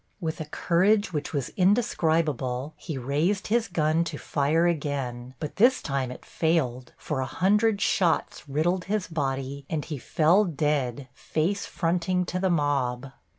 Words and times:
With 0.19 0.41
a 0.41 0.45
courage 0.45 1.13
which 1.13 1.31
was 1.31 1.49
indescribable, 1.55 2.73
he 2.75 2.97
raised 2.97 3.49
his 3.49 3.67
gun 3.67 4.03
to 4.05 4.17
fire 4.17 4.65
again, 4.65 5.35
but 5.39 5.57
this 5.57 5.79
time 5.79 6.09
it 6.09 6.25
failed, 6.25 6.91
for 6.97 7.19
a 7.19 7.27
hundred 7.27 7.79
shots 7.81 8.49
riddled 8.49 8.85
his 8.85 9.07
body, 9.07 9.67
and 9.69 9.85
he 9.85 9.99
fell 9.99 10.43
dead 10.43 11.07
face 11.13 11.67
fronting 11.67 12.25
to 12.25 12.39
the 12.39 12.49
mob. 12.49 13.11